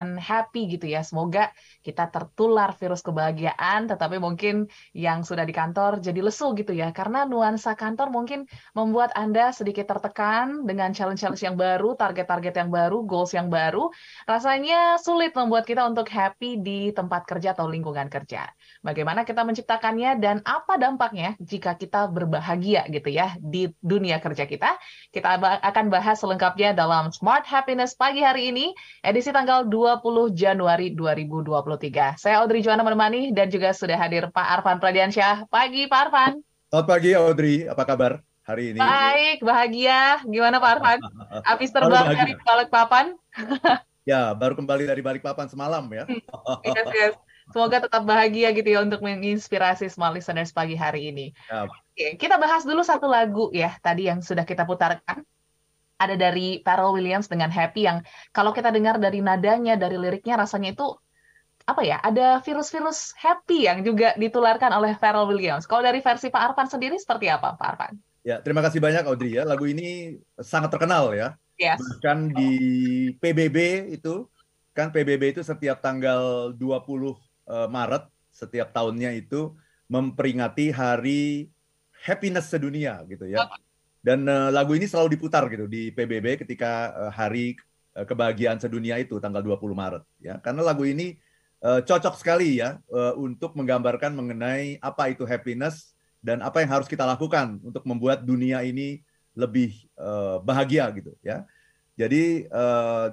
happy 0.00 0.78
gitu 0.78 0.86
ya. 0.86 1.02
Semoga 1.02 1.50
kita 1.82 2.06
tertular 2.10 2.70
virus 2.78 3.02
kebahagiaan, 3.02 3.90
tetapi 3.90 4.22
mungkin 4.22 4.70
yang 4.94 5.26
sudah 5.26 5.42
di 5.42 5.50
kantor 5.50 5.98
jadi 5.98 6.22
lesu 6.22 6.54
gitu 6.54 6.70
ya. 6.70 6.94
Karena 6.94 7.26
nuansa 7.26 7.74
kantor 7.74 8.14
mungkin 8.14 8.46
membuat 8.78 9.10
Anda 9.18 9.50
sedikit 9.50 9.90
tertekan 9.90 10.62
dengan 10.62 10.94
challenge-challenge 10.94 11.42
yang 11.42 11.58
baru, 11.58 11.98
target-target 11.98 12.54
yang 12.54 12.70
baru, 12.70 13.02
goals 13.02 13.34
yang 13.34 13.50
baru. 13.50 13.90
Rasanya 14.30 15.02
sulit 15.02 15.34
membuat 15.34 15.66
kita 15.66 15.82
untuk 15.82 16.06
happy 16.06 16.62
di 16.62 16.94
tempat 16.94 17.26
kerja 17.26 17.58
atau 17.58 17.66
lingkungan 17.66 18.06
kerja. 18.06 18.46
Bagaimana 18.86 19.26
kita 19.26 19.42
menciptakannya 19.42 20.22
dan 20.22 20.36
apa 20.46 20.78
dampaknya 20.78 21.34
jika 21.42 21.74
kita 21.74 22.06
berbahagia 22.06 22.86
gitu 22.86 23.10
ya 23.10 23.34
di 23.42 23.66
dunia 23.82 24.22
kerja 24.22 24.46
kita? 24.46 24.78
Kita 25.10 25.42
akan 25.42 25.90
bahas 25.90 26.22
selengkapnya 26.22 26.70
dalam 26.76 27.10
Smart 27.10 27.42
Happiness 27.48 27.98
pagi 27.98 28.22
hari 28.22 28.54
ini, 28.54 28.70
edisi 29.02 29.34
tanggal 29.34 29.66
2 29.66 29.87
20 29.96 30.36
Januari 30.36 30.92
2023. 30.92 32.20
Saya 32.20 32.44
Audrey 32.44 32.60
Juwana 32.60 32.84
menemani 32.84 33.32
dan 33.32 33.48
juga 33.48 33.72
sudah 33.72 33.96
hadir 33.96 34.28
Pak 34.28 34.60
Arfan 34.60 34.76
Pradiansyah. 34.76 35.48
Pagi 35.48 35.88
Pak 35.88 36.00
Arfan. 36.12 36.32
Selamat 36.68 36.86
pagi 36.92 37.10
Audrey, 37.16 37.64
apa 37.64 37.88
kabar 37.88 38.20
hari 38.44 38.76
ini? 38.76 38.78
Baik, 38.84 39.40
bahagia. 39.40 40.20
Gimana 40.28 40.60
Pak 40.60 40.70
Arfan? 40.76 40.98
Habis 41.48 41.72
terbang 41.72 42.04
dari 42.12 42.36
Balikpapan? 42.36 43.16
ya, 44.04 44.36
baru 44.36 44.60
kembali 44.60 44.84
dari 44.84 45.00
Balikpapan 45.00 45.48
semalam 45.48 45.88
ya. 45.88 46.04
yes, 46.68 46.88
yes. 46.92 47.14
Semoga 47.48 47.88
tetap 47.88 48.04
bahagia 48.04 48.52
gitu 48.52 48.68
ya 48.68 48.84
untuk 48.84 49.00
menginspirasi 49.00 49.88
small 49.88 50.12
listeners 50.20 50.52
pagi 50.52 50.76
hari 50.76 51.08
ini. 51.08 51.32
Ya. 51.48 51.64
Oke, 51.64 52.20
kita 52.20 52.36
bahas 52.36 52.68
dulu 52.68 52.84
satu 52.84 53.08
lagu 53.08 53.48
ya 53.56 53.72
tadi 53.80 54.12
yang 54.12 54.20
sudah 54.20 54.44
kita 54.44 54.68
putarkan 54.68 55.24
ada 55.98 56.14
dari 56.14 56.62
Pharrell 56.62 56.94
Williams 56.94 57.26
dengan 57.26 57.50
Happy 57.50 57.84
yang 57.84 58.06
kalau 58.30 58.54
kita 58.54 58.70
dengar 58.70 59.02
dari 59.02 59.18
nadanya, 59.18 59.74
dari 59.74 59.98
liriknya 59.98 60.38
rasanya 60.38 60.72
itu 60.72 60.94
apa 61.68 61.82
ya? 61.84 62.00
Ada 62.00 62.40
virus-virus 62.40 63.12
happy 63.18 63.68
yang 63.68 63.84
juga 63.84 64.16
ditularkan 64.16 64.72
oleh 64.72 64.96
Pharrell 64.96 65.28
Williams. 65.28 65.68
Kalau 65.68 65.84
dari 65.84 66.00
versi 66.00 66.32
Pak 66.32 66.54
Arfan 66.54 66.70
sendiri 66.70 66.96
seperti 66.96 67.28
apa, 67.28 67.58
Pak 67.58 67.66
Arfan? 67.66 67.94
Ya, 68.24 68.40
terima 68.40 68.64
kasih 68.64 68.80
banyak 68.80 69.04
Audrey 69.04 69.36
ya. 69.36 69.44
Lagu 69.44 69.68
ini 69.68 70.16
sangat 70.40 70.72
terkenal 70.72 71.12
ya. 71.12 71.36
Yes. 71.58 71.82
Bahkan 71.82 72.32
di 72.32 72.52
PBB 73.18 73.90
itu 73.92 74.30
kan 74.72 74.94
PBB 74.94 75.34
itu 75.34 75.42
setiap 75.42 75.82
tanggal 75.82 76.54
20 76.54 76.62
uh, 76.62 77.12
eh, 77.50 77.68
Maret 77.68 78.06
setiap 78.30 78.70
tahunnya 78.70 79.10
itu 79.18 79.58
memperingati 79.90 80.70
hari 80.70 81.50
happiness 81.98 82.46
sedunia 82.46 83.02
gitu 83.10 83.26
ya. 83.26 83.42
Okay. 83.42 83.67
Dan 84.08 84.24
uh, 84.24 84.48
lagu 84.48 84.72
ini 84.72 84.88
selalu 84.88 85.20
diputar 85.20 85.44
gitu 85.52 85.68
di 85.68 85.92
PBB 85.92 86.40
ketika 86.40 86.96
uh, 86.96 87.12
hari 87.12 87.60
uh, 87.92 88.08
kebahagiaan 88.08 88.56
sedunia 88.56 88.96
itu 88.96 89.20
tanggal 89.20 89.44
20 89.44 89.60
Maret 89.76 90.02
ya. 90.16 90.40
Karena 90.40 90.64
lagu 90.64 90.88
ini 90.88 91.20
uh, 91.60 91.84
cocok 91.84 92.16
sekali 92.16 92.56
ya 92.56 92.80
uh, 92.88 93.12
untuk 93.20 93.52
menggambarkan 93.52 94.16
mengenai 94.16 94.80
apa 94.80 95.12
itu 95.12 95.28
happiness 95.28 95.92
dan 96.24 96.40
apa 96.40 96.64
yang 96.64 96.72
harus 96.72 96.88
kita 96.88 97.04
lakukan 97.04 97.60
untuk 97.60 97.84
membuat 97.84 98.24
dunia 98.24 98.64
ini 98.64 99.04
lebih 99.36 99.76
uh, 100.00 100.40
bahagia 100.40 100.88
gitu 100.96 101.12
ya. 101.20 101.44
Jadi 102.00 102.48
uh, 102.48 103.12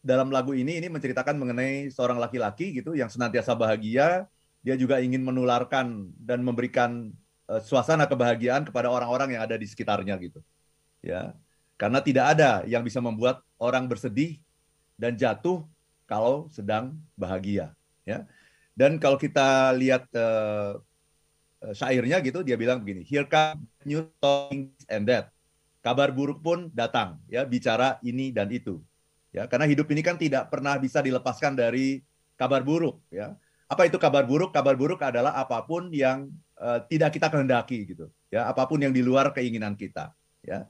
dalam 0.00 0.32
lagu 0.32 0.56
ini 0.56 0.80
ini 0.80 0.88
menceritakan 0.88 1.36
mengenai 1.36 1.92
seorang 1.92 2.16
laki-laki 2.16 2.80
gitu 2.80 2.96
yang 2.96 3.12
senantiasa 3.12 3.52
bahagia, 3.52 4.24
dia 4.64 4.72
juga 4.80 5.04
ingin 5.04 5.20
menularkan 5.20 6.08
dan 6.16 6.40
memberikan 6.40 7.12
Eh, 7.12 7.19
suasana 7.58 8.06
kebahagiaan 8.06 8.62
kepada 8.62 8.86
orang-orang 8.86 9.34
yang 9.34 9.42
ada 9.42 9.58
di 9.58 9.66
sekitarnya 9.66 10.14
gitu. 10.22 10.38
Ya. 11.02 11.34
Karena 11.80 11.98
tidak 12.04 12.36
ada 12.36 12.62
yang 12.68 12.84
bisa 12.84 13.00
membuat 13.00 13.40
orang 13.56 13.88
bersedih 13.88 14.38
dan 15.00 15.16
jatuh 15.16 15.64
kalau 16.04 16.52
sedang 16.52 16.98
bahagia, 17.16 17.72
ya. 18.04 18.28
Dan 18.76 19.00
kalau 19.00 19.16
kita 19.16 19.72
lihat 19.78 20.04
uh, 20.12 20.76
syairnya 21.72 22.20
gitu, 22.20 22.44
dia 22.44 22.60
bilang 22.60 22.84
begini, 22.84 23.00
here 23.00 23.24
come 23.24 23.64
new 23.88 24.04
things 24.20 24.84
and 24.92 25.08
that. 25.08 25.32
Kabar 25.80 26.12
buruk 26.12 26.44
pun 26.44 26.68
datang, 26.76 27.16
ya, 27.32 27.48
bicara 27.48 27.96
ini 28.04 28.28
dan 28.28 28.52
itu. 28.52 28.84
Ya, 29.32 29.48
karena 29.48 29.64
hidup 29.64 29.88
ini 29.88 30.04
kan 30.04 30.20
tidak 30.20 30.52
pernah 30.52 30.76
bisa 30.76 31.00
dilepaskan 31.00 31.56
dari 31.56 32.04
kabar 32.36 32.60
buruk, 32.60 33.00
ya. 33.08 33.38
Apa 33.70 33.86
itu 33.88 33.96
kabar 33.96 34.26
buruk? 34.26 34.50
Kabar 34.52 34.76
buruk 34.76 35.00
adalah 35.00 35.32
apa 35.32 35.62
pun 35.64 35.88
yang 35.94 36.28
uh, 36.60 36.78
tidak 36.86 37.16
kita 37.16 37.26
kehendaki 37.32 37.88
gitu 37.88 38.12
ya. 38.28 38.46
Apa 38.46 38.68
pun 38.68 38.78
yang 38.78 38.92
di 38.92 39.00
luar 39.00 39.32
keinginan 39.32 39.74
kita 39.74 40.12
ya. 40.44 40.68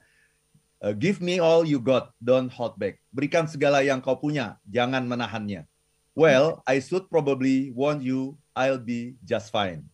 Uh, 0.81 0.97
give 0.97 1.21
me 1.21 1.43
all 1.43 1.67
you 1.67 1.83
got 1.83 2.15
don't 2.23 2.49
hold 2.49 2.79
back. 2.79 3.03
Berikan 3.13 3.45
segala 3.45 3.85
yang 3.85 4.01
kau 4.01 4.17
punya 4.17 4.57
jangan 4.65 5.05
menahannya. 5.05 5.67
Well 6.15 6.63
I 6.65 6.81
should 6.81 7.11
probably 7.11 7.75
want 7.75 8.01
you 8.01 8.39
I'll 8.55 8.81
be 8.81 9.19
just 9.27 9.51
fine. 9.51 9.85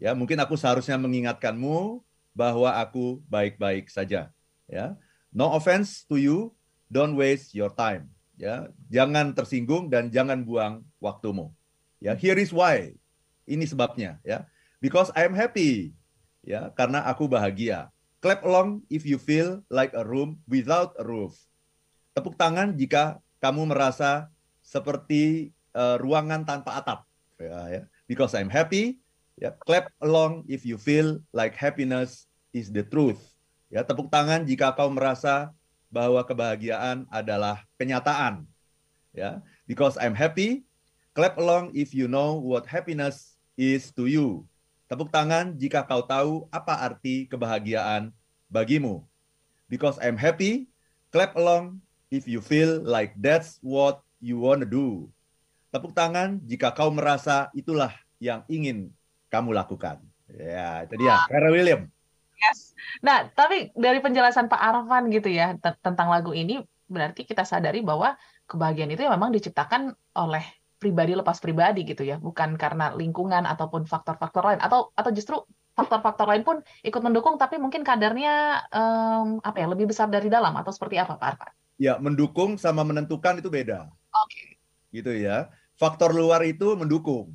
Ya 0.00 0.16
mungkin 0.16 0.40
aku 0.42 0.58
seharusnya 0.58 0.98
mengingatkanmu 0.98 2.02
bahwa 2.34 2.74
aku 2.74 3.22
baik-baik 3.28 3.92
saja 3.92 4.32
ya. 4.66 4.96
No 5.30 5.52
offense 5.54 6.02
to 6.08 6.18
you 6.18 6.50
don't 6.90 7.14
waste 7.14 7.54
your 7.54 7.70
time 7.70 8.10
ya. 8.34 8.66
Jangan 8.90 9.30
tersinggung 9.36 9.86
dan 9.92 10.10
jangan 10.10 10.42
buang 10.42 10.82
waktumu 10.98 11.54
ya. 12.02 12.18
Here 12.18 12.40
is 12.40 12.50
why. 12.50 12.98
Ini 13.42 13.66
sebabnya 13.66 14.22
ya 14.22 14.46
because 14.82 15.14
I 15.14 15.22
am 15.22 15.38
happy. 15.38 15.94
Ya, 16.42 16.74
karena 16.74 17.06
aku 17.06 17.30
bahagia. 17.30 17.86
Clap 18.18 18.42
along 18.42 18.82
if 18.90 19.06
you 19.06 19.14
feel 19.14 19.62
like 19.70 19.94
a 19.94 20.02
room 20.02 20.42
without 20.50 20.98
a 20.98 21.06
roof. 21.06 21.38
Tepuk 22.18 22.34
tangan 22.34 22.74
jika 22.74 23.22
kamu 23.38 23.70
merasa 23.70 24.26
seperti 24.58 25.54
uh, 25.70 26.02
ruangan 26.02 26.42
tanpa 26.42 26.82
atap. 26.82 27.06
Ya, 27.38 27.58
ya. 27.70 27.82
Because 28.10 28.34
I'm 28.34 28.50
happy. 28.50 28.98
Ya, 29.38 29.54
clap 29.64 29.88
along 30.02 30.44
if 30.50 30.66
you 30.66 30.76
feel 30.76 31.22
like 31.30 31.54
happiness 31.54 32.26
is 32.50 32.68
the 32.68 32.82
truth. 32.82 33.22
Ya, 33.72 33.86
tepuk 33.86 34.10
tangan 34.10 34.44
jika 34.44 34.74
kau 34.74 34.90
merasa 34.90 35.54
bahwa 35.88 36.20
kebahagiaan 36.26 37.06
adalah 37.08 37.64
kenyataan. 37.78 38.44
Ya, 39.14 39.40
because 39.64 39.94
I'm 39.98 40.14
happy. 40.14 40.66
Clap 41.12 41.38
along 41.38 41.74
if 41.76 41.92
you 41.92 42.08
know 42.08 42.38
what 42.40 42.64
happiness 42.68 43.36
is 43.56 43.92
to 43.94 44.08
you. 44.08 44.48
Tepuk 44.92 45.08
tangan 45.08 45.56
jika 45.56 45.88
kau 45.88 46.04
tahu 46.04 46.44
apa 46.52 46.84
arti 46.84 47.24
kebahagiaan 47.24 48.12
bagimu. 48.52 49.00
Because 49.72 49.96
I'm 50.04 50.20
happy, 50.20 50.68
clap 51.08 51.32
along 51.32 51.80
if 52.12 52.28
you 52.28 52.44
feel 52.44 52.84
like 52.84 53.16
that's 53.16 53.56
what 53.64 54.04
you 54.20 54.36
wanna 54.36 54.68
do. 54.68 55.08
Tepuk 55.72 55.96
tangan 55.96 56.44
jika 56.44 56.76
kau 56.76 56.92
merasa 56.92 57.48
itulah 57.56 57.96
yang 58.20 58.44
ingin 58.52 58.92
kamu 59.32 59.56
lakukan. 59.56 59.96
Ya, 60.28 60.84
itu 60.84 61.00
dia. 61.00 61.24
Karena 61.24 61.48
William. 61.48 61.82
Yes. 62.36 62.76
Nah, 63.00 63.32
tapi 63.32 63.72
dari 63.72 63.96
penjelasan 64.04 64.52
Pak 64.52 64.60
Arfan 64.60 65.08
gitu 65.08 65.32
ya 65.32 65.56
tentang 65.80 66.12
lagu 66.12 66.36
ini, 66.36 66.60
berarti 66.84 67.24
kita 67.24 67.48
sadari 67.48 67.80
bahwa 67.80 68.20
kebahagiaan 68.44 68.92
itu 68.92 69.08
memang 69.08 69.32
diciptakan 69.32 69.96
oleh 70.12 70.44
pribadi 70.82 71.14
lepas 71.14 71.38
pribadi 71.38 71.86
gitu 71.86 72.02
ya, 72.02 72.18
bukan 72.18 72.58
karena 72.58 72.90
lingkungan 72.98 73.46
ataupun 73.46 73.86
faktor-faktor 73.86 74.42
lain 74.42 74.58
atau 74.58 74.90
atau 74.98 75.10
justru 75.14 75.38
faktor-faktor 75.78 76.26
lain 76.26 76.42
pun 76.42 76.60
ikut 76.82 77.00
mendukung 77.00 77.38
tapi 77.38 77.56
mungkin 77.56 77.86
kadarnya 77.86 78.66
um, 78.74 79.38
apa 79.40 79.62
ya 79.62 79.66
lebih 79.70 79.88
besar 79.88 80.10
dari 80.10 80.26
dalam 80.26 80.52
atau 80.58 80.74
seperti 80.74 80.98
apa 80.98 81.14
Pak 81.16 81.28
Arfan? 81.30 81.52
Ya, 81.78 81.94
mendukung 82.02 82.58
sama 82.58 82.82
menentukan 82.82 83.38
itu 83.38 83.48
beda. 83.48 83.86
Oke. 84.12 84.26
Okay. 84.26 84.46
Gitu 84.92 85.12
ya. 85.22 85.48
Faktor 85.78 86.12
luar 86.12 86.42
itu 86.44 86.74
mendukung. 86.76 87.32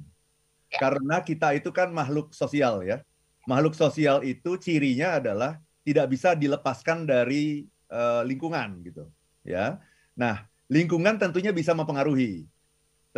Ya. 0.69 0.83
Karena 0.83 1.23
kita 1.23 1.55
itu 1.55 1.71
kan 1.71 1.89
makhluk 1.89 2.35
sosial 2.35 2.83
ya. 2.85 3.01
Makhluk 3.47 3.73
sosial 3.73 4.21
itu 4.27 4.59
cirinya 4.59 5.17
adalah 5.17 5.57
tidak 5.87 6.11
bisa 6.11 6.35
dilepaskan 6.35 7.07
dari 7.07 7.63
uh, 7.87 8.19
lingkungan 8.27 8.83
gitu, 8.83 9.07
ya. 9.47 9.79
Nah, 10.19 10.43
lingkungan 10.67 11.15
tentunya 11.15 11.55
bisa 11.55 11.71
mempengaruhi 11.71 12.43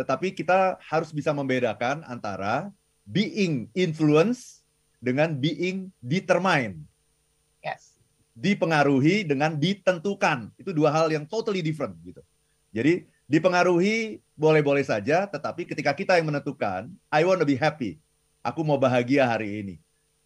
tetapi 0.00 0.32
kita 0.32 0.80
harus 0.80 1.12
bisa 1.12 1.28
membedakan 1.36 2.00
antara 2.08 2.72
being 3.04 3.68
influence 3.76 4.64
dengan 4.96 5.36
being 5.36 5.92
determined. 6.00 6.80
Yes. 7.60 8.00
Dipengaruhi 8.32 9.28
dengan 9.28 9.60
ditentukan. 9.60 10.56
Itu 10.56 10.72
dua 10.72 10.88
hal 10.88 11.12
yang 11.12 11.28
totally 11.28 11.60
different 11.60 12.00
gitu. 12.00 12.24
Jadi 12.72 13.04
dipengaruhi 13.28 14.24
boleh-boleh 14.32 14.80
saja, 14.80 15.28
tetapi 15.28 15.68
ketika 15.68 15.92
kita 15.92 16.16
yang 16.16 16.32
menentukan, 16.32 16.88
I 17.12 17.28
want 17.28 17.44
to 17.44 17.48
be 17.48 17.60
happy. 17.60 18.00
Aku 18.40 18.64
mau 18.64 18.80
bahagia 18.80 19.28
hari 19.28 19.60
ini. 19.60 19.76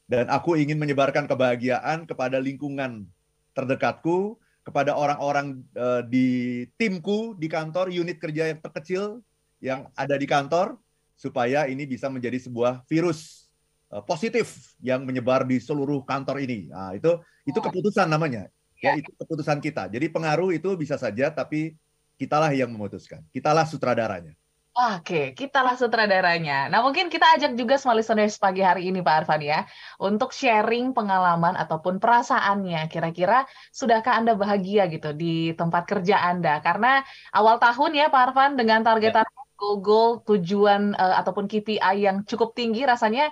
Dan 0.06 0.30
aku 0.30 0.54
ingin 0.54 0.78
menyebarkan 0.78 1.26
kebahagiaan 1.26 2.06
kepada 2.06 2.38
lingkungan 2.38 3.08
terdekatku, 3.56 4.38
kepada 4.62 4.96
orang-orang 4.96 5.60
uh, 5.76 6.00
di 6.04 6.64
timku, 6.80 7.34
di 7.36 7.48
kantor, 7.50 7.92
unit 7.92 8.16
kerja 8.20 8.52
yang 8.52 8.60
terkecil, 8.60 9.24
yang 9.62 9.90
ada 9.94 10.14
di 10.18 10.26
kantor 10.26 10.78
supaya 11.14 11.70
ini 11.70 11.86
bisa 11.86 12.10
menjadi 12.10 12.38
sebuah 12.42 12.82
virus 12.90 13.50
uh, 13.94 14.02
positif 14.02 14.74
yang 14.82 15.06
menyebar 15.06 15.46
di 15.46 15.62
seluruh 15.62 16.02
kantor 16.02 16.42
ini. 16.42 16.68
Nah, 16.70 16.92
itu 16.94 17.18
itu 17.46 17.58
keputusan 17.58 18.10
namanya. 18.10 18.50
Ya, 18.82 18.98
itu 19.00 19.08
keputusan 19.16 19.64
kita. 19.64 19.88
Jadi 19.88 20.12
pengaruh 20.12 20.52
itu 20.52 20.76
bisa 20.76 21.00
saja 21.00 21.32
tapi 21.32 21.72
kitalah 22.20 22.52
yang 22.52 22.68
memutuskan. 22.68 23.24
Kitalah 23.32 23.64
sutradaranya. 23.64 24.36
Oke, 24.74 25.38
kitalah 25.38 25.78
sutradaranya. 25.78 26.66
Nah, 26.66 26.82
mungkin 26.82 27.06
kita 27.06 27.38
ajak 27.38 27.54
juga 27.54 27.78
semua 27.78 27.94
listeners 27.94 28.42
pagi 28.42 28.58
hari 28.58 28.90
ini, 28.90 29.06
Pak 29.06 29.14
Arfan 29.22 29.38
ya, 29.38 29.70
untuk 30.02 30.34
sharing 30.34 30.90
pengalaman 30.90 31.54
ataupun 31.54 32.02
perasaannya. 32.02 32.90
Kira-kira 32.90 33.46
sudahkah 33.70 34.18
Anda 34.18 34.34
bahagia 34.34 34.90
gitu 34.90 35.14
di 35.14 35.54
tempat 35.54 35.86
kerja 35.86 36.26
Anda? 36.26 36.58
Karena 36.58 37.06
awal 37.30 37.62
tahun 37.62 37.94
ya, 37.94 38.10
Pak 38.10 38.22
Arfan, 38.34 38.58
dengan 38.58 38.82
target-target 38.82 39.30
ya. 39.30 39.43
Goal, 39.58 40.22
tujuan 40.26 40.94
uh, 40.94 41.14
ataupun 41.20 41.46
KPI 41.46 42.06
yang 42.06 42.22
cukup 42.26 42.52
tinggi, 42.52 42.82
rasanya 42.84 43.30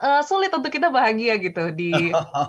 uh, 0.00 0.22
sulit 0.22 0.50
untuk 0.54 0.70
kita 0.70 0.88
bahagia 0.88 1.38
gitu 1.38 1.70
di 1.74 1.92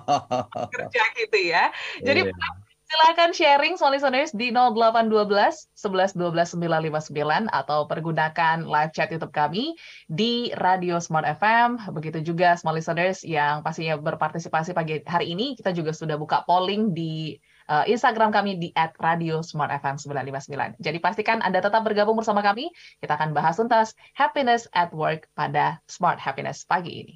kerja 0.74 1.04
gitu 1.18 1.38
ya. 1.40 1.74
Jadi 2.02 2.30
yeah 2.30 2.64
Silahkan 2.86 3.34
sharing 3.34 3.82
soal 3.82 3.98
listeners 3.98 4.30
di 4.30 4.54
0812 4.54 5.74
11 5.74 6.14
12 6.22 6.54
959 6.54 7.50
atau 7.50 7.90
pergunakan 7.90 8.62
live 8.62 8.94
chat 8.94 9.10
YouTube 9.10 9.34
kami 9.34 9.74
di 10.06 10.54
Radio 10.62 11.02
Smart 11.02 11.26
FM. 11.26 11.82
Begitu 11.98 12.22
juga 12.22 12.54
small 12.54 12.78
listeners 12.78 13.26
yang 13.26 13.66
pastinya 13.66 13.98
berpartisipasi 13.98 14.78
pagi 14.78 15.02
hari 15.10 15.34
ini. 15.34 15.58
Kita 15.58 15.74
juga 15.74 15.98
sudah 15.98 16.14
buka 16.14 16.46
polling 16.46 16.94
di 16.94 17.42
uh, 17.70 17.86
Instagram 17.86 18.34
kami 18.34 18.58
di 18.58 18.70
@radiosmartfm959. 18.76 20.82
Jadi 20.82 20.98
pastikan 21.02 21.42
Anda 21.42 21.62
tetap 21.62 21.86
bergabung 21.86 22.18
bersama 22.18 22.42
kami. 22.46 22.70
Kita 23.02 23.18
akan 23.18 23.34
bahas 23.36 23.58
tuntas 23.58 23.94
happiness 24.18 24.68
at 24.74 24.94
work 24.96 25.30
pada 25.38 25.82
Smart 25.86 26.18
Happiness 26.18 26.66
pagi 26.66 27.06
ini 27.06 27.16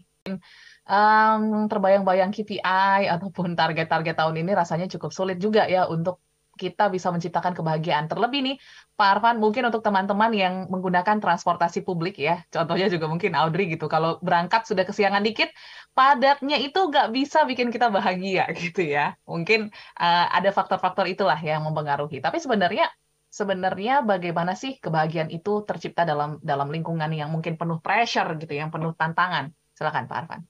um, 0.90 1.70
terbayang-bayang 1.70 2.34
KPI 2.34 3.10
ataupun 3.10 3.54
target-target 3.54 4.16
tahun 4.18 4.36
ini 4.42 4.52
rasanya 4.58 4.90
cukup 4.90 5.14
sulit 5.14 5.38
juga 5.42 5.66
ya 5.70 5.86
untuk 5.90 6.22
kita 6.60 6.92
bisa 6.92 7.08
menciptakan 7.16 7.56
kebahagiaan. 7.56 8.12
Terlebih 8.12 8.40
nih, 8.44 8.56
Pak 9.00 9.08
Arfan, 9.16 9.40
mungkin 9.40 9.72
untuk 9.72 9.80
teman-teman 9.80 10.32
yang 10.36 10.54
menggunakan 10.68 11.24
transportasi 11.24 11.88
publik 11.88 12.20
ya, 12.20 12.44
contohnya 12.52 12.92
juga 12.92 13.08
mungkin 13.08 13.32
Audrey 13.40 13.72
gitu, 13.72 13.88
kalau 13.88 14.20
berangkat 14.20 14.68
sudah 14.68 14.84
kesiangan 14.84 15.24
dikit, 15.24 15.48
padatnya 15.96 16.60
itu 16.60 16.76
nggak 16.76 17.16
bisa 17.16 17.48
bikin 17.48 17.72
kita 17.72 17.88
bahagia 17.88 18.52
gitu 18.62 18.84
ya. 18.84 19.16
Mungkin 19.24 19.72
uh, 19.96 20.26
ada 20.36 20.52
faktor-faktor 20.52 21.08
itulah 21.08 21.40
yang 21.40 21.64
mempengaruhi. 21.64 22.20
Tapi 22.20 22.44
sebenarnya 22.44 22.92
sebenarnya 23.32 24.04
bagaimana 24.04 24.58
sih 24.60 24.82
kebahagiaan 24.84 25.32
itu 25.32 25.64
tercipta 25.64 26.04
dalam 26.04 26.42
dalam 26.44 26.68
lingkungan 26.68 27.08
yang 27.16 27.32
mungkin 27.32 27.56
penuh 27.56 27.80
pressure 27.80 28.36
gitu, 28.36 28.52
yang 28.52 28.68
penuh 28.68 28.92
tantangan? 29.00 29.56
Silakan 29.72 30.12
Pak 30.12 30.18
Arfan. 30.28 30.42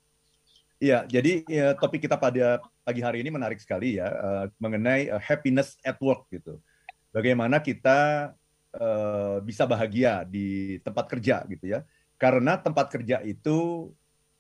Iya, 0.80 1.04
jadi 1.12 1.44
ya, 1.44 1.68
topik 1.76 2.08
kita 2.08 2.16
pada 2.16 2.64
pagi 2.90 3.06
hari 3.06 3.22
ini 3.22 3.30
menarik 3.30 3.62
sekali 3.62 4.02
ya 4.02 4.10
uh, 4.10 4.46
mengenai 4.58 5.14
uh, 5.14 5.22
happiness 5.22 5.78
at 5.86 6.02
work 6.02 6.26
gitu. 6.34 6.58
Bagaimana 7.14 7.62
kita 7.62 8.34
uh, 8.74 9.38
bisa 9.46 9.70
bahagia 9.70 10.26
di 10.26 10.82
tempat 10.82 11.06
kerja 11.06 11.46
gitu 11.46 11.70
ya. 11.70 11.86
Karena 12.18 12.58
tempat 12.58 12.90
kerja 12.90 13.22
itu 13.22 13.90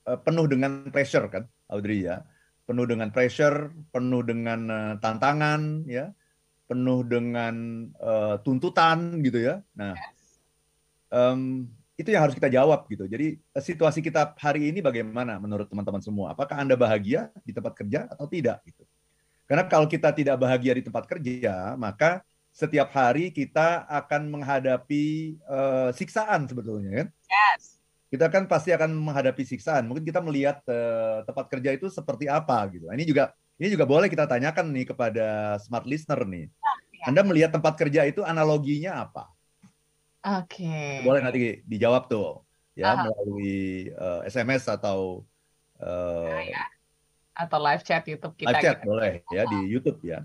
uh, 0.10 0.18
penuh 0.18 0.50
dengan 0.50 0.90
pressure 0.90 1.30
kan, 1.30 1.46
Audrey 1.70 2.10
ya. 2.10 2.26
Penuh 2.66 2.90
dengan 2.90 3.14
pressure, 3.14 3.70
penuh 3.94 4.26
dengan 4.26 4.60
uh, 4.66 4.94
tantangan 4.98 5.86
ya, 5.86 6.10
penuh 6.66 7.06
dengan 7.06 7.86
uh, 8.02 8.42
tuntutan 8.42 9.22
gitu 9.22 9.46
ya. 9.46 9.62
Nah, 9.78 9.94
um, 11.14 11.70
itu 12.00 12.16
yang 12.16 12.24
harus 12.24 12.32
kita 12.32 12.48
jawab 12.48 12.88
gitu. 12.88 13.04
Jadi 13.12 13.36
eh, 13.36 13.64
situasi 13.64 14.00
kita 14.00 14.32
hari 14.40 14.72
ini 14.72 14.80
bagaimana 14.80 15.36
menurut 15.36 15.68
teman-teman 15.68 16.00
semua? 16.00 16.32
Apakah 16.32 16.64
Anda 16.64 16.80
bahagia 16.80 17.28
di 17.44 17.52
tempat 17.52 17.76
kerja 17.76 18.08
atau 18.08 18.24
tidak 18.24 18.64
gitu. 18.64 18.88
Karena 19.44 19.68
kalau 19.68 19.84
kita 19.90 20.16
tidak 20.16 20.40
bahagia 20.40 20.80
di 20.80 20.84
tempat 20.86 21.04
kerja, 21.10 21.76
maka 21.76 22.24
setiap 22.56 22.94
hari 22.96 23.34
kita 23.36 23.84
akan 23.90 24.32
menghadapi 24.32 25.36
uh, 25.44 25.90
siksaan 25.92 26.48
sebetulnya 26.48 27.04
kan? 27.04 27.08
Yes. 27.28 27.82
Kita 28.10 28.30
kan 28.30 28.46
pasti 28.46 28.72
akan 28.72 28.94
menghadapi 28.94 29.44
siksaan. 29.44 29.90
Mungkin 29.90 30.06
kita 30.06 30.22
melihat 30.22 30.62
uh, 30.70 31.26
tempat 31.26 31.50
kerja 31.50 31.76
itu 31.76 31.90
seperti 31.90 32.30
apa 32.30 32.62
gitu. 32.72 32.88
Nah, 32.90 32.96
ini 32.96 33.10
juga 33.10 33.34
ini 33.60 33.74
juga 33.74 33.90
boleh 33.90 34.08
kita 34.08 34.30
tanyakan 34.30 34.72
nih 34.72 34.94
kepada 34.94 35.58
smart 35.66 35.84
listener 35.90 36.24
nih. 36.30 36.46
Oh, 36.48 36.76
ya. 36.96 37.04
Anda 37.10 37.22
melihat 37.26 37.52
tempat 37.52 37.74
kerja 37.76 38.06
itu 38.06 38.22
analoginya 38.22 39.04
apa? 39.04 39.34
Oke. 40.20 41.04
Boleh 41.08 41.22
nanti 41.24 41.64
dijawab 41.64 42.12
tuh 42.12 42.44
ya 42.76 42.96
Aha. 42.96 43.12
melalui 43.12 43.92
uh, 43.96 44.24
eh, 44.24 44.32
SMS 44.32 44.68
atau 44.72 45.28
uh, 45.84 46.32
ya, 46.32 46.56
ya. 46.56 46.64
atau 47.36 47.58
live 47.60 47.84
chat 47.84 48.04
YouTube 48.08 48.36
kita. 48.40 48.52
Live 48.52 48.64
chat 48.64 48.78
gitu. 48.80 48.88
boleh 48.88 49.12
ya 49.32 49.44
di 49.48 49.60
YouTube 49.68 50.00
ya. 50.04 50.24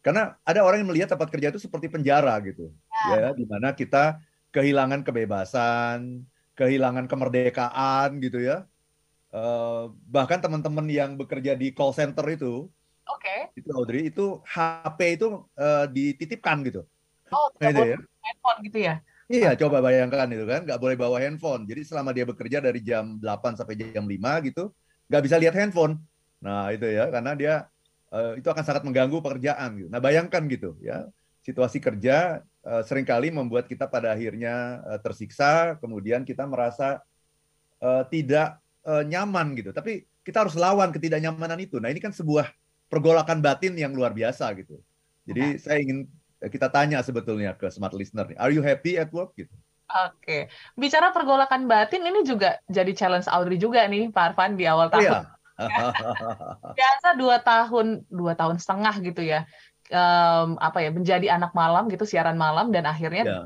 Karena 0.00 0.36
ada 0.44 0.64
orang 0.64 0.80
yang 0.80 0.88
melihat 0.88 1.12
tempat 1.12 1.28
kerja 1.28 1.52
itu 1.52 1.60
seperti 1.60 1.92
penjara 1.92 2.32
gitu. 2.40 2.72
Ya, 3.12 3.16
ya 3.16 3.30
di 3.36 3.44
mana 3.44 3.76
kita 3.76 4.16
kehilangan 4.48 5.04
kebebasan, 5.04 6.24
kehilangan 6.56 7.04
kemerdekaan 7.04 8.16
gitu 8.24 8.40
ya. 8.40 8.64
Uh, 9.30 9.92
bahkan 10.08 10.40
teman-teman 10.42 10.88
yang 10.90 11.14
bekerja 11.14 11.54
di 11.54 11.70
call 11.70 11.94
center 11.94 12.26
itu, 12.26 12.66
oke, 13.06 13.22
okay. 13.22 13.46
itu 13.54 13.70
Audrey 13.70 14.10
itu 14.10 14.42
HP 14.42 15.20
itu 15.22 15.46
uh, 15.54 15.86
dititipkan 15.86 16.66
gitu. 16.66 16.82
Oh, 17.30 17.46
tidak 17.62 17.94
ya. 17.94 17.98
handphone 18.26 18.58
gitu 18.66 18.78
ya? 18.90 18.98
Iya, 19.30 19.54
coba 19.54 19.78
bayangkan 19.78 20.26
itu 20.34 20.42
kan, 20.42 20.66
nggak 20.66 20.80
boleh 20.82 20.96
bawa 20.98 21.22
handphone. 21.22 21.62
Jadi 21.62 21.86
selama 21.86 22.10
dia 22.10 22.26
bekerja 22.26 22.58
dari 22.58 22.82
jam 22.82 23.14
8 23.22 23.54
sampai 23.54 23.78
jam 23.78 24.02
5 24.02 24.42
gitu, 24.42 24.74
nggak 25.06 25.22
bisa 25.22 25.36
lihat 25.38 25.54
handphone. 25.54 26.02
Nah 26.42 26.74
itu 26.74 26.90
ya, 26.90 27.06
karena 27.14 27.32
dia 27.38 27.54
uh, 28.10 28.34
itu 28.34 28.50
akan 28.50 28.64
sangat 28.66 28.82
mengganggu 28.82 29.22
pekerjaan. 29.22 29.78
Gitu. 29.78 29.86
Nah 29.86 30.02
bayangkan 30.02 30.42
gitu 30.50 30.74
ya, 30.82 31.06
situasi 31.46 31.78
kerja 31.78 32.42
uh, 32.66 32.82
sering 32.82 33.06
kali 33.06 33.30
membuat 33.30 33.70
kita 33.70 33.86
pada 33.86 34.18
akhirnya 34.18 34.82
uh, 34.82 34.98
tersiksa, 34.98 35.78
kemudian 35.78 36.26
kita 36.26 36.42
merasa 36.50 36.98
uh, 37.78 38.02
tidak 38.10 38.58
uh, 38.82 39.06
nyaman 39.06 39.54
gitu. 39.54 39.70
Tapi 39.70 40.10
kita 40.26 40.42
harus 40.42 40.58
lawan 40.58 40.90
ketidaknyamanan 40.90 41.62
itu. 41.62 41.78
Nah 41.78 41.86
ini 41.86 42.02
kan 42.02 42.10
sebuah 42.10 42.50
pergolakan 42.90 43.38
batin 43.38 43.78
yang 43.78 43.94
luar 43.94 44.10
biasa 44.10 44.50
gitu. 44.58 44.82
Jadi 45.22 45.62
saya 45.62 45.78
ingin 45.78 46.10
kita 46.48 46.72
tanya 46.72 47.04
sebetulnya 47.04 47.52
ke 47.52 47.68
smart 47.68 47.92
listener 47.92 48.24
nih, 48.24 48.38
are 48.40 48.52
you 48.54 48.64
happy 48.64 48.96
at 48.96 49.12
work 49.12 49.36
gitu? 49.36 49.52
Oke, 49.90 50.46
bicara 50.78 51.10
pergolakan 51.10 51.66
batin 51.66 52.06
ini 52.06 52.22
juga 52.22 52.62
jadi 52.70 52.94
challenge 52.94 53.26
Audrey 53.26 53.58
juga 53.58 53.82
nih, 53.90 54.08
Pak 54.14 54.32
Arfan 54.32 54.54
di 54.54 54.64
awal 54.64 54.88
tahun. 54.88 55.02
Iya. 55.02 55.20
Biasa 56.78 57.08
dua 57.20 57.42
tahun, 57.42 58.06
dua 58.08 58.32
tahun 58.38 58.62
setengah 58.62 58.94
gitu 59.04 59.20
ya, 59.26 59.44
um, 59.90 60.56
apa 60.62 60.80
ya 60.80 60.94
menjadi 60.94 61.36
anak 61.36 61.52
malam 61.52 61.90
gitu, 61.90 62.06
siaran 62.06 62.38
malam 62.38 62.70
dan 62.70 62.86
akhirnya. 62.86 63.24
Iya. 63.26 63.40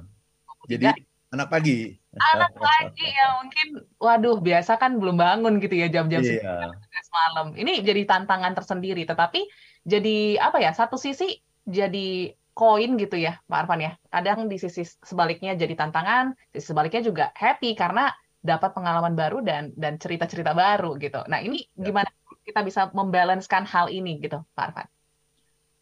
Jadi 0.69 0.87
anak 1.33 1.49
pagi. 1.49 1.97
Anak 2.15 2.55
pagi 2.55 3.07
ya 3.11 3.27
mungkin, 3.43 3.67
waduh 3.99 4.39
biasa 4.39 4.79
kan 4.79 5.03
belum 5.03 5.19
bangun 5.19 5.59
gitu 5.59 5.75
ya 5.75 5.91
jam-jam 5.91 6.23
iya. 6.23 6.71
malam. 7.11 7.57
Ini 7.57 7.83
jadi 7.83 8.07
tantangan 8.07 8.55
tersendiri, 8.55 9.03
tetapi 9.09 9.49
jadi 9.83 10.39
apa 10.39 10.61
ya? 10.61 10.71
Satu 10.77 11.01
sisi 11.01 11.41
jadi 11.65 12.37
koin 12.55 12.95
gitu 12.97 13.19
ya, 13.19 13.43
Pak 13.51 13.67
Arfan 13.67 13.81
ya. 13.83 13.93
Kadang 14.09 14.47
di 14.47 14.57
sisi 14.63 14.87
sebaliknya 14.87 15.59
jadi 15.59 15.75
tantangan, 15.75 16.39
di 16.55 16.59
sisi 16.63 16.71
sebaliknya 16.71 17.03
juga 17.03 17.25
happy 17.35 17.75
karena 17.75 18.15
dapat 18.45 18.71
pengalaman 18.77 19.19
baru 19.19 19.43
dan 19.43 19.75
dan 19.75 19.99
cerita-cerita 19.99 20.55
baru 20.55 20.95
gitu. 21.03 21.21
Nah 21.27 21.43
ini 21.43 21.67
ya. 21.75 21.91
gimana 21.91 22.09
kita 22.47 22.61
bisa 22.63 22.89
membalancekan 22.95 23.67
hal 23.67 23.91
ini 23.91 24.23
gitu, 24.23 24.41
Pak 24.55 24.65
Arfan? 24.71 24.89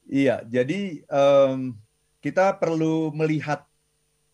Iya, 0.09 0.43
jadi 0.49 1.03
um, 1.07 1.77
kita 2.25 2.57
perlu 2.59 3.13
melihat 3.15 3.67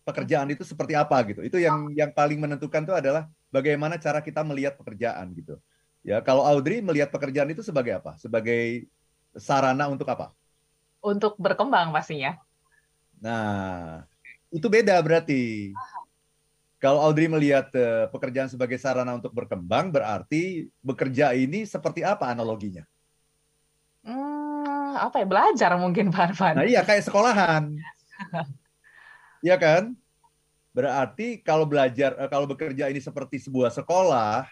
pekerjaan 0.05 0.49
itu 0.49 0.65
seperti 0.65 0.97
apa 0.97 1.17
gitu. 1.27 1.41
Itu 1.45 1.57
yang 1.61 1.91
yang 1.93 2.09
paling 2.15 2.41
menentukan 2.41 2.85
itu 2.85 2.95
adalah 2.95 3.29
bagaimana 3.53 3.97
cara 4.01 4.23
kita 4.23 4.41
melihat 4.41 4.77
pekerjaan 4.79 5.29
gitu. 5.35 5.57
Ya, 6.01 6.23
kalau 6.23 6.47
Audrey 6.47 6.79
melihat 6.79 7.11
pekerjaan 7.11 7.51
itu 7.51 7.61
sebagai 7.61 7.99
apa? 7.99 8.15
Sebagai 8.15 8.87
sarana 9.35 9.91
untuk 9.91 10.07
apa? 10.07 10.31
Untuk 10.99 11.35
berkembang 11.39 11.91
pastinya. 11.91 12.35
Nah, 13.19 14.03
itu 14.51 14.67
beda 14.67 14.99
berarti. 15.03 15.73
Kalau 16.79 17.03
Audrey 17.03 17.27
melihat 17.27 17.67
uh, 17.75 18.07
pekerjaan 18.07 18.47
sebagai 18.47 18.79
sarana 18.79 19.11
untuk 19.11 19.35
berkembang, 19.35 19.91
berarti 19.91 20.71
bekerja 20.79 21.35
ini 21.35 21.67
seperti 21.67 22.07
apa 22.07 22.31
analoginya? 22.31 22.87
Hmm, 23.99 24.95
apa 24.95 25.19
ya 25.19 25.27
belajar 25.27 25.75
mungkin 25.75 26.07
Pak 26.07 26.31
Arfan. 26.31 26.55
Nah 26.55 26.63
iya 26.63 26.79
kayak 26.87 27.03
sekolahan, 27.03 27.75
Iya 29.45 29.55
kan? 29.55 29.95
Berarti 30.75 31.39
kalau 31.43 31.67
belajar, 31.67 32.15
eh, 32.19 32.29
kalau 32.29 32.47
bekerja 32.47 32.91
ini 32.91 32.99
seperti 32.99 33.39
sebuah 33.39 33.71
sekolah, 33.71 34.47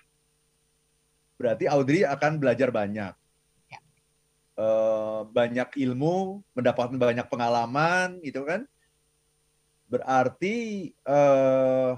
berarti 1.38 1.70
Audrey 1.70 2.04
akan 2.08 2.40
belajar 2.42 2.72
banyak. 2.72 3.14
Eh, 4.58 5.22
banyak 5.38 5.70
ilmu, 5.86 6.42
mendapatkan 6.58 6.98
banyak 6.98 7.30
pengalaman, 7.30 8.18
itu 8.26 8.42
kan. 8.42 8.66
Berarti 9.86 10.90
uh, 11.06 11.94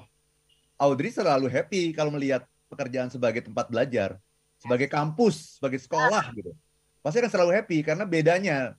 Audrey 0.76 1.08
selalu 1.08 1.48
happy 1.48 1.96
kalau 1.96 2.12
melihat 2.12 2.44
pekerjaan 2.68 3.08
sebagai 3.08 3.48
tempat 3.48 3.72
belajar, 3.72 4.20
sebagai 4.60 4.92
kampus, 4.92 5.56
sebagai 5.56 5.80
sekolah 5.80 6.36
gitu. 6.36 6.52
Pasti 7.00 7.24
akan 7.24 7.32
selalu 7.32 7.52
happy 7.64 7.80
karena 7.80 8.04
bedanya 8.04 8.76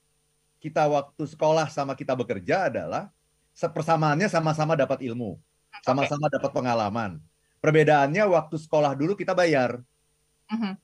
kita 0.61 0.85
waktu 0.85 1.25
sekolah 1.25 1.73
sama 1.73 1.97
kita 1.97 2.13
bekerja 2.13 2.69
adalah 2.69 3.09
persamaannya 3.57 4.29
sama-sama 4.29 4.77
dapat 4.77 5.01
ilmu, 5.09 5.41
sama-sama 5.81 6.29
okay. 6.29 6.37
dapat 6.37 6.51
pengalaman. 6.53 7.11
Perbedaannya 7.65 8.29
waktu 8.29 8.61
sekolah 8.61 8.93
dulu 8.93 9.17
kita 9.17 9.33
bayar, 9.33 9.81
uh-huh. 10.53 10.77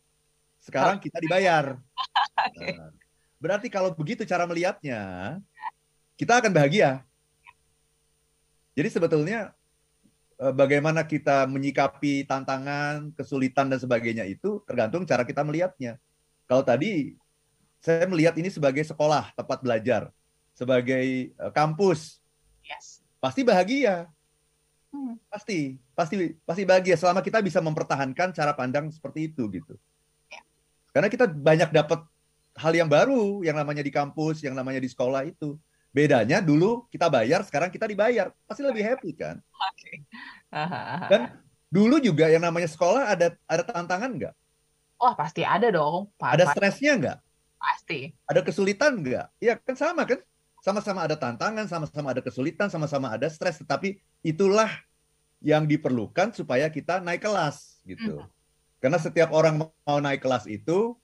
Sekarang 0.66 0.98
kita 0.98 1.22
dibayar. 1.22 1.78
okay. 2.50 2.74
nah, 2.74 2.90
berarti 3.38 3.70
kalau 3.70 3.94
begitu 3.94 4.26
cara 4.26 4.42
melihatnya, 4.50 5.38
kita 6.18 6.42
akan 6.42 6.50
bahagia. 6.50 7.06
Jadi 8.74 8.88
sebetulnya 8.90 9.54
eh, 10.42 10.52
bagaimana 10.52 11.06
kita 11.06 11.46
menyikapi 11.46 12.26
tantangan, 12.26 13.14
kesulitan 13.14 13.70
dan 13.70 13.78
sebagainya 13.78 14.26
itu 14.26 14.60
tergantung 14.66 15.06
cara 15.06 15.22
kita 15.22 15.46
melihatnya. 15.46 16.02
Kalau 16.50 16.66
tadi 16.66 17.14
saya 17.78 18.10
melihat 18.10 18.34
ini 18.34 18.50
sebagai 18.50 18.82
sekolah, 18.82 19.30
tempat 19.38 19.62
belajar, 19.62 20.10
sebagai 20.50 21.30
eh, 21.30 21.52
kampus, 21.54 22.18
yes. 22.66 23.06
pasti 23.22 23.46
bahagia. 23.46 24.10
Hmm. 24.90 25.20
Pasti, 25.28 25.76
pasti, 25.92 26.34
pasti 26.42 26.62
bahagia 26.64 26.96
selama 26.98 27.20
kita 27.20 27.38
bisa 27.44 27.60
mempertahankan 27.62 28.32
cara 28.34 28.50
pandang 28.56 28.90
seperti 28.90 29.30
itu 29.30 29.46
gitu. 29.52 29.76
Ya. 30.96 31.04
Karena 31.04 31.12
kita 31.12 31.28
banyak 31.28 31.70
dapat 31.76 32.00
hal 32.56 32.72
yang 32.72 32.88
baru, 32.88 33.44
yang 33.44 33.52
namanya 33.52 33.84
di 33.84 33.92
kampus, 33.92 34.40
yang 34.40 34.56
namanya 34.56 34.80
di 34.80 34.88
sekolah 34.88 35.28
itu. 35.28 35.60
Bedanya 35.92 36.40
dulu 36.40 36.88
kita 36.88 37.12
bayar, 37.12 37.44
sekarang 37.44 37.68
kita 37.68 37.84
dibayar. 37.84 38.32
Pasti 38.48 38.64
lebih 38.64 38.80
happy 38.80 39.12
kan? 39.12 39.36
Okay. 39.76 40.08
Dan 41.12 41.36
dulu 41.68 42.00
juga 42.00 42.32
yang 42.32 42.40
namanya 42.40 42.64
sekolah 42.72 43.12
ada 43.12 43.36
ada 43.44 43.62
tantangan 43.64 44.08
nggak? 44.16 44.34
Wah 44.96 45.12
pasti 45.12 45.44
ada 45.44 45.68
dong. 45.68 46.08
Ada 46.16 46.48
stresnya 46.56 46.96
nggak? 46.96 47.18
Pasti. 47.60 48.16
Ada 48.24 48.40
kesulitan 48.40 48.96
nggak? 49.04 49.26
Iya 49.36 49.60
kan 49.60 49.76
sama 49.76 50.08
kan? 50.08 50.24
Sama-sama 50.64 51.04
ada 51.04 51.16
tantangan, 51.16 51.68
sama-sama 51.68 52.16
ada 52.16 52.24
kesulitan, 52.24 52.72
sama-sama 52.72 53.12
ada 53.12 53.28
stres. 53.28 53.60
Tetapi 53.60 54.00
itulah 54.24 54.72
yang 55.44 55.68
diperlukan 55.68 56.32
supaya 56.32 56.72
kita 56.72 57.04
naik 57.04 57.20
kelas 57.20 57.84
gitu. 57.84 58.24
Mm. 58.24 58.35
Karena 58.78 59.00
setiap 59.00 59.32
orang 59.32 59.60
mau 59.62 59.98
naik 59.98 60.20
kelas 60.20 60.44
itu 60.46 60.94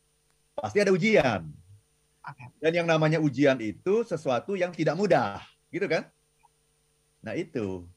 pasti 0.53 0.79
ada 0.81 0.93
ujian. 0.93 1.49
Dan 2.63 2.73
yang 2.73 2.87
namanya 2.87 3.19
ujian 3.19 3.59
itu 3.59 4.07
sesuatu 4.07 4.55
yang 4.55 4.71
tidak 4.71 4.95
mudah, 4.95 5.43
gitu 5.75 5.91
kan? 5.91 6.07
Nah 7.19 7.35
itu. 7.35 7.89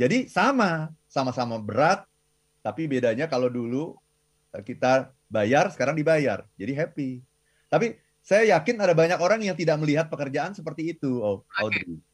Jadi 0.00 0.32
sama, 0.32 0.88
sama-sama 1.04 1.60
berat, 1.60 2.08
tapi 2.64 2.88
bedanya 2.88 3.28
kalau 3.28 3.52
dulu 3.52 4.00
kita 4.64 5.12
bayar, 5.28 5.68
sekarang 5.68 5.92
dibayar. 5.92 6.48
Jadi 6.56 6.72
happy. 6.72 7.10
Tapi 7.68 8.00
saya 8.24 8.56
yakin 8.56 8.80
ada 8.80 8.96
banyak 8.96 9.20
orang 9.20 9.44
yang 9.44 9.56
tidak 9.56 9.76
melihat 9.76 10.08
pekerjaan 10.08 10.56
seperti 10.56 10.96
itu, 10.96 11.20
Audrey. 11.20 11.84
Okay. 11.84 12.09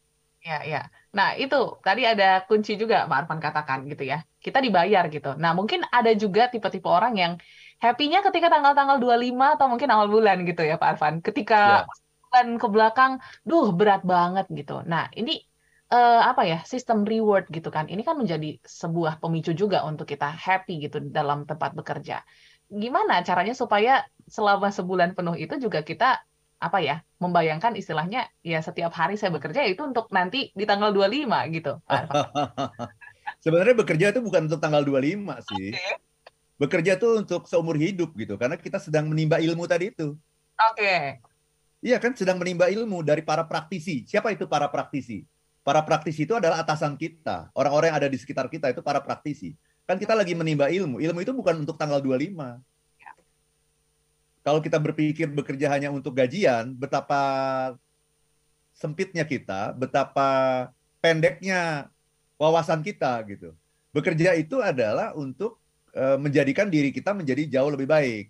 Ya, 0.46 0.58
ya. 0.62 0.80
Nah, 1.16 1.28
itu 1.42 1.56
tadi 1.86 2.02
ada 2.12 2.46
kunci 2.48 2.78
juga 2.78 2.96
Pak 3.10 3.16
Arfan 3.26 3.40
katakan 3.42 3.78
gitu 3.90 4.06
ya. 4.12 4.22
Kita 4.44 4.58
dibayar 4.62 5.04
gitu. 5.10 5.34
Nah, 5.42 5.50
mungkin 5.58 5.82
ada 5.90 6.14
juga 6.14 6.46
tipe-tipe 6.52 6.86
orang 6.86 7.14
yang 7.22 7.32
happy-nya 7.82 8.22
ketika 8.26 8.46
tanggal-tanggal 8.54 8.96
25 9.02 9.58
atau 9.58 9.66
mungkin 9.66 9.88
awal 9.90 10.06
bulan 10.14 10.36
gitu 10.46 10.62
ya 10.62 10.78
Pak 10.78 10.88
Arfan. 10.94 11.14
Ketika 11.26 11.82
ya. 11.82 11.90
bulan 12.22 12.48
ke 12.62 12.66
belakang, 12.70 13.12
duh 13.42 13.74
berat 13.74 14.06
banget 14.06 14.46
gitu. 14.54 14.86
Nah, 14.86 15.10
ini 15.18 15.42
uh, 15.90 16.20
apa 16.30 16.42
ya 16.46 16.58
sistem 16.66 17.06
reward 17.06 17.46
gitu 17.50 17.68
kan 17.70 17.86
ini 17.86 18.02
kan 18.02 18.18
menjadi 18.18 18.58
sebuah 18.62 19.22
pemicu 19.22 19.54
juga 19.54 19.86
untuk 19.86 20.06
kita 20.10 20.26
happy 20.34 20.86
gitu 20.88 20.98
dalam 21.10 21.46
tempat 21.46 21.74
bekerja 21.78 22.22
gimana 22.66 23.22
caranya 23.22 23.54
supaya 23.54 24.02
selama 24.26 24.74
sebulan 24.74 25.14
penuh 25.14 25.38
itu 25.38 25.54
juga 25.62 25.86
kita 25.86 26.18
apa 26.56 26.78
ya 26.80 27.04
membayangkan 27.20 27.76
istilahnya 27.76 28.32
ya 28.40 28.64
setiap 28.64 28.92
hari 28.96 29.20
saya 29.20 29.28
bekerja 29.32 29.64
itu 29.68 29.84
untuk 29.84 30.08
nanti 30.08 30.52
di 30.56 30.64
tanggal 30.64 30.92
25 30.92 31.56
gitu 31.56 31.72
sebenarnya 33.44 33.75
bekerja 33.76 34.06
itu 34.16 34.20
bukan 34.25 34.48
untuk 34.48 34.60
tanggal 34.60 34.80
25 34.80 35.48
sih 35.52 35.76
okay 35.76 35.94
bekerja 36.56 36.96
tuh 36.96 37.20
untuk 37.20 37.44
seumur 37.44 37.76
hidup 37.76 38.16
gitu 38.16 38.34
karena 38.40 38.56
kita 38.56 38.80
sedang 38.80 39.08
menimba 39.12 39.40
ilmu 39.40 39.68
tadi 39.68 39.92
itu. 39.92 40.16
Oke. 40.56 40.76
Okay. 40.76 41.02
Iya 41.84 42.00
kan 42.00 42.16
sedang 42.16 42.40
menimba 42.40 42.72
ilmu 42.72 43.04
dari 43.04 43.20
para 43.20 43.44
praktisi. 43.44 44.08
Siapa 44.08 44.32
itu 44.32 44.48
para 44.48 44.66
praktisi? 44.72 45.28
Para 45.60 45.84
praktisi 45.84 46.25
itu 46.25 46.32
adalah 46.32 46.64
atasan 46.64 46.96
kita. 46.96 47.52
Orang-orang 47.52 47.92
yang 47.92 47.98
ada 48.00 48.08
di 48.08 48.16
sekitar 48.16 48.48
kita 48.48 48.72
itu 48.72 48.80
para 48.80 49.04
praktisi. 49.04 49.52
Kan 49.84 50.00
kita 50.00 50.16
lagi 50.16 50.32
menimba 50.32 50.72
ilmu. 50.72 50.98
Ilmu 50.98 51.18
itu 51.20 51.36
bukan 51.36 51.62
untuk 51.62 51.76
tanggal 51.76 52.00
25. 52.00 52.58
Kalau 54.46 54.62
kita 54.62 54.78
berpikir 54.78 55.26
bekerja 55.26 55.66
hanya 55.74 55.90
untuk 55.90 56.14
gajian, 56.14 56.70
betapa 56.78 57.18
sempitnya 58.70 59.26
kita, 59.26 59.74
betapa 59.74 60.28
pendeknya 61.02 61.90
wawasan 62.38 62.86
kita 62.86 63.18
gitu. 63.26 63.58
Bekerja 63.90 64.38
itu 64.38 64.62
adalah 64.62 65.18
untuk 65.18 65.58
Eh, 65.96 66.18
menjadikan 66.20 66.68
diri 66.68 66.92
kita 66.92 67.16
menjadi 67.16 67.56
jauh 67.56 67.72
lebih 67.72 67.88
baik. 67.88 68.28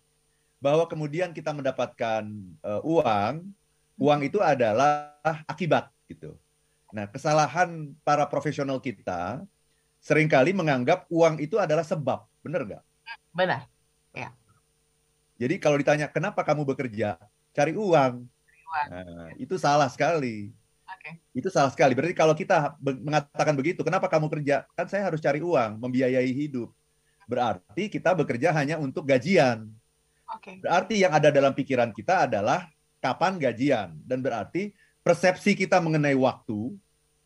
Bahwa 0.62 0.86
kemudian 0.86 1.34
kita 1.34 1.50
mendapatkan 1.50 2.22
uh, 2.62 2.80
uang, 2.86 3.42
uang 3.98 4.20
itu 4.22 4.38
adalah 4.38 5.18
akibat 5.50 5.90
gitu. 6.06 6.38
Nah, 6.94 7.10
kesalahan 7.10 7.92
para 8.06 8.24
profesional 8.30 8.78
kita 8.78 9.42
sering 9.98 10.30
kali 10.30 10.54
menganggap 10.54 11.04
uang 11.12 11.42
itu 11.42 11.58
adalah 11.58 11.82
sebab, 11.82 12.24
benar 12.40 12.64
nggak? 12.64 12.82
Benar. 13.34 13.66
Ya. 14.14 14.30
Jadi 15.36 15.60
kalau 15.60 15.76
ditanya 15.76 16.08
kenapa 16.08 16.40
kamu 16.40 16.64
bekerja, 16.64 17.20
cari 17.52 17.76
uang, 17.76 18.24
Nah, 18.90 19.32
itu 19.40 19.56
salah 19.56 19.88
sekali. 19.88 20.52
Okay. 20.86 21.18
Itu 21.32 21.48
salah 21.48 21.72
sekali. 21.72 21.96
Berarti 21.96 22.14
kalau 22.14 22.34
kita 22.36 22.76
mengatakan 22.82 23.54
begitu, 23.56 23.80
kenapa 23.82 24.06
kamu 24.10 24.28
kerja? 24.30 24.66
Kan 24.76 24.86
saya 24.90 25.06
harus 25.06 25.22
cari 25.22 25.40
uang, 25.40 25.80
membiayai 25.80 26.30
hidup. 26.30 26.70
Berarti 27.26 27.90
kita 27.90 28.14
bekerja 28.14 28.54
hanya 28.54 28.78
untuk 28.78 29.06
gajian. 29.06 29.66
Okay. 30.38 30.62
Berarti 30.62 30.94
yang 31.02 31.14
ada 31.14 31.30
dalam 31.30 31.54
pikiran 31.54 31.90
kita 31.90 32.26
adalah 32.26 32.66
kapan 33.02 33.38
gajian 33.38 33.94
dan 34.02 34.18
berarti 34.18 34.74
persepsi 35.06 35.54
kita 35.54 35.78
mengenai 35.78 36.18
waktu 36.18 36.74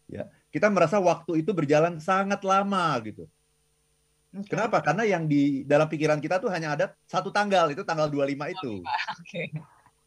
ya, 0.05 0.29
kita 0.53 0.69
merasa 0.69 1.01
waktu 1.01 1.41
itu 1.41 1.53
berjalan 1.57 1.97
sangat 1.97 2.45
lama 2.45 2.93
gitu. 3.01 3.25
Okay. 4.31 4.55
Kenapa? 4.55 4.79
Karena 4.79 5.03
yang 5.03 5.27
di 5.27 5.67
dalam 5.67 5.91
pikiran 5.91 6.23
kita 6.23 6.39
tuh 6.39 6.55
hanya 6.55 6.79
ada 6.79 6.95
satu 7.11 7.35
tanggal, 7.35 7.67
itu 7.75 7.83
tanggal 7.83 8.07
25 8.07 8.55
itu. 8.55 8.73
Okay. 9.27 9.51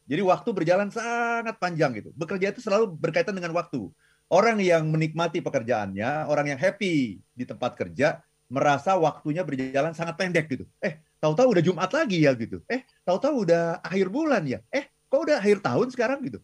Jadi 0.04 0.20
waktu 0.20 0.50
berjalan 0.52 0.92
sangat 0.92 1.56
panjang 1.64 1.96
gitu. 1.96 2.12
Bekerja 2.12 2.52
itu 2.52 2.60
selalu 2.60 2.92
berkaitan 2.92 3.32
dengan 3.32 3.56
waktu. 3.56 3.88
Orang 4.28 4.60
yang 4.60 4.84
menikmati 4.92 5.40
pekerjaannya, 5.40 6.28
orang 6.28 6.52
yang 6.56 6.60
happy 6.60 7.24
di 7.32 7.46
tempat 7.48 7.80
kerja, 7.80 8.20
merasa 8.52 9.00
waktunya 9.00 9.48
berjalan 9.48 9.96
sangat 9.96 10.20
pendek 10.20 10.52
gitu. 10.52 10.66
Eh, 10.84 11.00
tahu-tahu 11.24 11.56
udah 11.56 11.64
Jumat 11.64 11.92
lagi 11.96 12.28
ya 12.28 12.36
gitu. 12.36 12.60
Eh, 12.68 12.84
tahu-tahu 13.08 13.48
udah 13.48 13.80
akhir 13.80 14.12
bulan 14.12 14.44
ya. 14.44 14.60
Eh, 14.76 14.92
kok 15.08 15.24
udah 15.24 15.40
akhir 15.40 15.64
tahun 15.64 15.88
sekarang 15.96 16.20
gitu. 16.28 16.40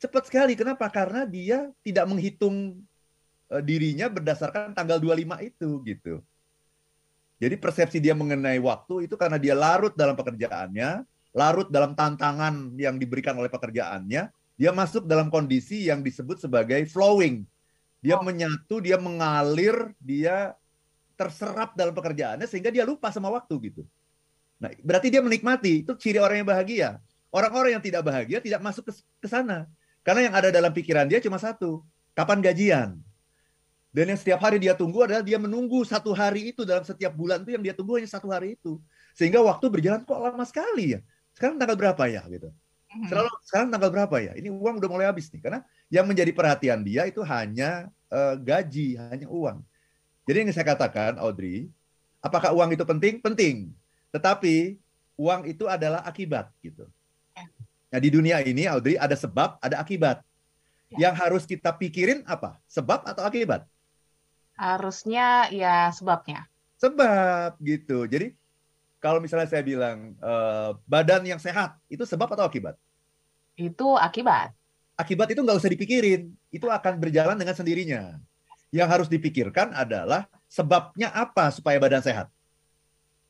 Cepat 0.00 0.28
sekali. 0.28 0.56
Kenapa? 0.56 0.88
Karena 0.88 1.28
dia 1.28 1.68
tidak 1.84 2.08
menghitung 2.08 2.80
uh, 3.52 3.62
dirinya 3.62 4.08
berdasarkan 4.08 4.72
tanggal 4.72 4.96
25 4.96 5.44
itu 5.44 5.68
gitu. 5.84 6.14
Jadi 7.36 7.54
persepsi 7.60 8.00
dia 8.00 8.16
mengenai 8.16 8.56
waktu 8.60 9.04
itu 9.04 9.14
karena 9.20 9.36
dia 9.36 9.52
larut 9.52 9.92
dalam 9.92 10.16
pekerjaannya, 10.16 11.04
larut 11.36 11.68
dalam 11.68 11.92
tantangan 11.92 12.72
yang 12.80 12.96
diberikan 12.96 13.36
oleh 13.36 13.52
pekerjaannya, 13.52 14.32
dia 14.56 14.70
masuk 14.72 15.04
dalam 15.04 15.28
kondisi 15.28 15.84
yang 15.84 16.00
disebut 16.00 16.40
sebagai 16.40 16.80
flowing. 16.88 17.44
Dia 18.00 18.16
oh. 18.16 18.24
menyatu, 18.24 18.80
dia 18.80 18.96
mengalir, 18.96 19.92
dia 20.00 20.56
terserap 21.16 21.76
dalam 21.76 21.92
pekerjaannya 21.92 22.48
sehingga 22.48 22.72
dia 22.72 22.88
lupa 22.88 23.12
sama 23.12 23.28
waktu 23.28 23.72
gitu. 23.72 23.82
Nah, 24.56 24.72
berarti 24.80 25.12
dia 25.12 25.20
menikmati. 25.20 25.84
Itu 25.84 25.92
ciri 25.96 26.16
orang 26.16 26.40
yang 26.40 26.48
bahagia. 26.48 27.00
Orang-orang 27.28 27.76
yang 27.76 27.84
tidak 27.84 28.00
bahagia 28.08 28.40
tidak 28.40 28.64
masuk 28.64 28.88
ke, 28.88 28.92
ke 28.96 29.28
sana. 29.28 29.68
Karena 30.00 30.32
yang 30.32 30.34
ada 30.40 30.48
dalam 30.48 30.72
pikiran 30.72 31.04
dia 31.04 31.20
cuma 31.20 31.36
satu. 31.36 31.84
Kapan 32.16 32.40
gajian? 32.40 32.96
Dan 33.96 34.12
yang 34.12 34.20
setiap 34.20 34.44
hari 34.44 34.60
dia 34.60 34.76
tunggu 34.76 35.08
adalah 35.08 35.24
dia 35.24 35.40
menunggu 35.40 35.80
satu 35.88 36.12
hari 36.12 36.52
itu 36.52 36.68
dalam 36.68 36.84
setiap 36.84 37.16
bulan 37.16 37.40
itu 37.40 37.56
yang 37.56 37.64
dia 37.64 37.72
tunggu 37.72 37.96
hanya 37.96 38.04
satu 38.04 38.28
hari 38.28 38.52
itu. 38.52 38.76
Sehingga 39.16 39.40
waktu 39.40 39.72
berjalan 39.72 40.04
kok 40.04 40.20
lama 40.20 40.44
sekali 40.44 40.92
ya. 40.92 41.00
Sekarang 41.32 41.56
tanggal 41.56 41.80
berapa 41.80 42.04
ya 42.04 42.20
gitu. 42.28 42.52
Mhm. 42.92 43.08
Selalu 43.08 43.30
sekarang 43.48 43.68
tanggal 43.72 43.88
berapa 43.88 44.16
ya? 44.20 44.32
Ini 44.36 44.52
uang 44.52 44.84
udah 44.84 44.90
mulai 44.92 45.08
habis 45.08 45.32
nih. 45.32 45.40
Karena 45.40 45.64
yang 45.88 46.04
menjadi 46.04 46.28
perhatian 46.36 46.84
dia 46.84 47.08
itu 47.08 47.24
hanya 47.24 47.88
uh, 48.12 48.36
gaji, 48.36 49.00
hanya 49.00 49.32
uang. 49.32 49.64
Jadi 50.28 50.36
yang 50.44 50.52
saya 50.52 50.68
katakan, 50.76 51.16
Audrey, 51.16 51.72
apakah 52.20 52.52
uang 52.52 52.76
itu 52.76 52.84
penting? 52.84 53.24
Penting. 53.24 53.72
Tetapi 54.12 54.76
uang 55.16 55.48
itu 55.48 55.64
adalah 55.72 56.04
akibat 56.04 56.52
gitu. 56.60 56.84
Ya. 57.32 57.48
Nah 57.96 58.00
di 58.04 58.12
dunia 58.12 58.44
ini, 58.44 58.68
Audrey, 58.68 59.00
ada 59.00 59.16
sebab, 59.16 59.56
ada 59.56 59.80
akibat. 59.80 60.20
Ya. 60.92 61.08
Yang 61.08 61.14
harus 61.16 61.42
kita 61.48 61.72
pikirin 61.72 62.28
apa? 62.28 62.60
Sebab 62.68 63.08
atau 63.08 63.24
akibat? 63.24 63.64
Harusnya 64.56 65.52
ya 65.52 65.92
sebabnya. 65.92 66.48
Sebab 66.80 67.60
gitu. 67.60 68.08
Jadi 68.08 68.32
kalau 69.00 69.20
misalnya 69.20 69.48
saya 69.48 69.62
bilang 69.62 70.16
uh, 70.18 70.74
badan 70.88 71.22
yang 71.28 71.38
sehat 71.38 71.76
itu 71.86 72.02
sebab 72.02 72.32
atau 72.32 72.48
akibat? 72.48 72.74
Itu 73.56 73.96
akibat. 73.96 74.52
akibat 74.96 75.28
itu 75.28 75.44
nggak 75.44 75.60
usah 75.60 75.68
dipikirin, 75.68 76.32
itu 76.48 76.66
akan 76.72 76.96
berjalan 76.96 77.36
dengan 77.36 77.52
sendirinya. 77.52 78.16
Yang 78.72 78.88
harus 78.88 79.08
dipikirkan 79.12 79.76
adalah 79.76 80.24
sebabnya 80.48 81.12
apa 81.12 81.52
supaya 81.52 81.76
badan 81.76 82.00
sehat. 82.00 82.32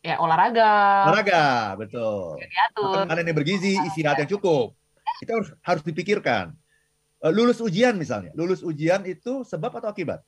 Ya 0.00 0.22
olahraga. 0.22 1.10
Olahraga, 1.10 1.74
betul. 1.74 2.38
Makanan 2.78 3.26
yang 3.26 3.36
bergizi, 3.36 3.74
istirahat 3.90 4.22
yang 4.22 4.30
cukup. 4.38 4.78
Itu 5.18 5.30
harus 5.34 5.50
harus 5.66 5.82
dipikirkan. 5.82 6.54
Eh, 7.18 7.32
lulus 7.34 7.58
ujian 7.58 7.98
misalnya, 7.98 8.30
lulus 8.38 8.62
ujian 8.62 9.02
itu 9.02 9.42
sebab 9.42 9.74
atau 9.82 9.90
akibat? 9.90 10.22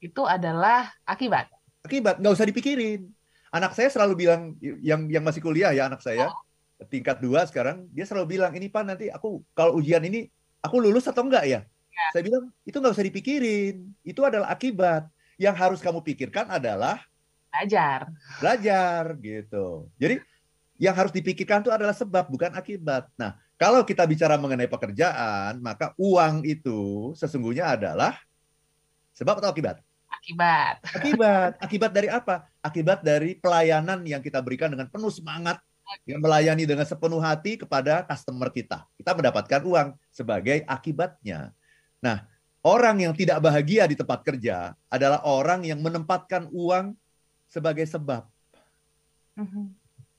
Itu 0.00 0.24
adalah 0.24 0.88
akibat. 1.04 1.52
Akibat, 1.84 2.18
nggak 2.18 2.34
usah 2.34 2.48
dipikirin. 2.48 3.12
Anak 3.52 3.76
saya 3.76 3.92
selalu 3.92 4.26
bilang, 4.26 4.56
yang 4.60 5.06
yang 5.12 5.24
masih 5.24 5.44
kuliah 5.44 5.76
ya 5.76 5.92
anak 5.92 6.00
saya, 6.00 6.32
oh. 6.32 6.88
tingkat 6.88 7.20
dua 7.20 7.44
sekarang, 7.44 7.84
dia 7.92 8.08
selalu 8.08 8.40
bilang, 8.40 8.52
ini 8.56 8.72
Pak 8.72 8.82
nanti 8.84 9.06
aku 9.12 9.44
kalau 9.52 9.76
ujian 9.76 10.00
ini 10.00 10.32
aku 10.64 10.80
lulus 10.80 11.04
atau 11.08 11.24
enggak 11.24 11.44
ya? 11.44 11.60
ya. 11.92 12.06
Saya 12.16 12.22
bilang 12.24 12.48
itu 12.64 12.76
nggak 12.80 12.94
usah 12.96 13.06
dipikirin, 13.06 13.92
itu 14.00 14.20
adalah 14.24 14.48
akibat. 14.48 15.04
Yang 15.40 15.56
harus 15.56 15.80
kamu 15.80 16.04
pikirkan 16.04 16.52
adalah 16.52 17.00
belajar. 17.48 18.12
Belajar 18.40 19.02
gitu. 19.24 19.88
Jadi 19.96 20.20
yang 20.80 20.96
harus 20.96 21.12
dipikirkan 21.12 21.60
itu 21.64 21.72
adalah 21.72 21.92
sebab 21.92 22.28
bukan 22.28 22.52
akibat. 22.56 23.08
Nah, 23.16 23.36
kalau 23.60 23.84
kita 23.84 24.08
bicara 24.08 24.40
mengenai 24.40 24.64
pekerjaan, 24.64 25.60
maka 25.60 25.92
uang 26.00 26.44
itu 26.48 27.12
sesungguhnya 27.16 27.76
adalah 27.76 28.16
sebab 29.12 29.36
atau 29.36 29.52
akibat? 29.52 29.84
Akibat. 30.20 30.76
Akibat. 30.84 31.52
Akibat 31.64 31.90
dari 31.96 32.08
apa? 32.12 32.44
Akibat 32.60 33.00
dari 33.00 33.40
pelayanan 33.40 34.04
yang 34.04 34.20
kita 34.20 34.44
berikan 34.44 34.68
dengan 34.68 34.84
penuh 34.92 35.08
semangat, 35.08 35.64
yang 36.04 36.20
melayani 36.20 36.68
dengan 36.68 36.84
sepenuh 36.84 37.18
hati 37.18 37.56
kepada 37.56 38.04
customer 38.04 38.52
kita. 38.52 38.84
Kita 39.00 39.16
mendapatkan 39.16 39.60
uang 39.64 39.88
sebagai 40.12 40.60
akibatnya. 40.68 41.56
Nah, 42.04 42.28
orang 42.60 43.00
yang 43.00 43.16
tidak 43.16 43.40
bahagia 43.40 43.88
di 43.88 43.96
tempat 43.96 44.20
kerja 44.20 44.76
adalah 44.92 45.24
orang 45.24 45.64
yang 45.64 45.80
menempatkan 45.80 46.52
uang 46.52 46.92
sebagai 47.48 47.88
sebab. 47.88 48.28
Mm-hmm. 49.40 49.64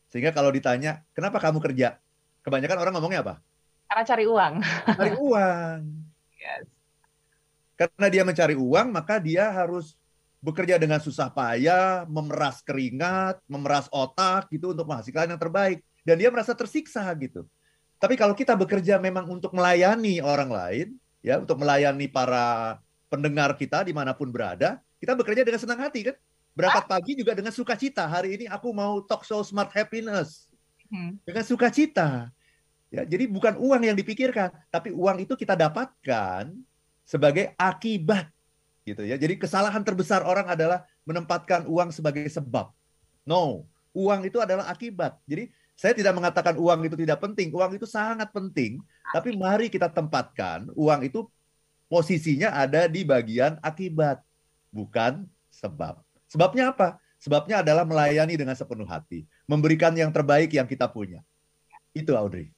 Sehingga 0.09 0.33
kalau 0.33 0.49
ditanya, 0.51 1.05
kenapa 1.13 1.37
kamu 1.37 1.61
kerja? 1.61 2.01
Kebanyakan 2.41 2.77
orang 2.81 2.93
ngomongnya 2.97 3.21
apa? 3.21 3.35
Karena 3.85 4.03
cari 4.03 4.25
uang. 4.25 4.53
Cari 4.97 5.13
uang. 5.13 5.79
yes. 6.41 6.80
Karena 7.81 8.07
dia 8.13 8.21
mencari 8.21 8.53
uang, 8.53 8.93
maka 8.93 9.17
dia 9.17 9.49
harus 9.49 9.97
bekerja 10.37 10.77
dengan 10.77 11.01
susah 11.01 11.33
payah, 11.33 12.05
memeras 12.05 12.61
keringat, 12.61 13.41
memeras 13.49 13.89
otak 13.89 14.53
gitu 14.53 14.77
untuk 14.77 14.85
menghasilkan 14.85 15.33
yang 15.33 15.41
terbaik. 15.41 15.81
Dan 16.05 16.21
dia 16.21 16.29
merasa 16.29 16.53
tersiksa 16.53 17.09
gitu. 17.17 17.41
Tapi 17.97 18.13
kalau 18.13 18.37
kita 18.37 18.53
bekerja 18.53 19.01
memang 19.01 19.25
untuk 19.25 19.57
melayani 19.57 20.21
orang 20.21 20.49
lain, 20.53 20.87
ya 21.25 21.41
untuk 21.41 21.57
melayani 21.57 22.05
para 22.05 22.77
pendengar 23.09 23.57
kita 23.57 23.81
di 23.81 23.97
mana 23.97 24.13
pun 24.13 24.29
berada, 24.29 24.77
kita 25.01 25.17
bekerja 25.17 25.41
dengan 25.41 25.57
senang 25.57 25.81
hati 25.81 26.13
kan? 26.13 26.17
Berangkat 26.53 26.85
pagi 26.85 27.17
juga 27.17 27.33
dengan 27.33 27.49
sukacita. 27.49 28.05
Hari 28.05 28.29
ini 28.37 28.45
aku 28.45 28.69
mau 28.69 29.01
talk 29.01 29.25
show 29.25 29.41
smart 29.41 29.73
happiness 29.73 30.53
hmm. 30.93 31.17
dengan 31.25 31.41
sukacita. 31.41 32.29
Ya, 32.93 33.09
jadi 33.09 33.25
bukan 33.25 33.57
uang 33.57 33.89
yang 33.89 33.97
dipikirkan, 33.97 34.53
tapi 34.69 34.93
uang 34.93 35.25
itu 35.25 35.33
kita 35.33 35.57
dapatkan 35.57 36.53
sebagai 37.11 37.51
akibat 37.59 38.31
gitu 38.87 39.03
ya. 39.03 39.19
Jadi 39.19 39.35
kesalahan 39.35 39.83
terbesar 39.83 40.23
orang 40.23 40.47
adalah 40.47 40.87
menempatkan 41.03 41.67
uang 41.67 41.91
sebagai 41.91 42.23
sebab. 42.31 42.71
No, 43.27 43.67
uang 43.91 44.23
itu 44.23 44.39
adalah 44.39 44.71
akibat. 44.71 45.19
Jadi 45.27 45.51
saya 45.75 45.91
tidak 45.91 46.15
mengatakan 46.15 46.55
uang 46.55 46.87
itu 46.87 46.95
tidak 46.95 47.19
penting, 47.19 47.51
uang 47.51 47.75
itu 47.75 47.83
sangat 47.83 48.31
penting, 48.31 48.79
tapi 49.11 49.35
mari 49.35 49.67
kita 49.67 49.91
tempatkan 49.91 50.71
uang 50.71 51.03
itu 51.03 51.27
posisinya 51.91 52.55
ada 52.55 52.87
di 52.87 53.03
bagian 53.03 53.59
akibat, 53.59 54.23
bukan 54.71 55.27
sebab. 55.51 55.99
Sebabnya 56.31 56.71
apa? 56.71 56.95
Sebabnya 57.19 57.61
adalah 57.61 57.85
melayani 57.85 58.33
dengan 58.39 58.55
sepenuh 58.55 58.87
hati, 58.87 59.27
memberikan 59.45 59.93
yang 59.93 60.09
terbaik 60.09 60.49
yang 60.53 60.65
kita 60.65 60.87
punya. 60.89 61.21
Itu 61.91 62.15
Audrey. 62.15 62.49